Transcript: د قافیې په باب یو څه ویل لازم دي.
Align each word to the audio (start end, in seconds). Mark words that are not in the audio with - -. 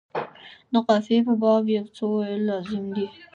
د 0.73 0.75
قافیې 0.87 1.19
په 1.27 1.33
باب 1.41 1.63
یو 1.77 1.85
څه 1.95 2.03
ویل 2.11 2.41
لازم 2.49 2.83
دي. 2.95 3.07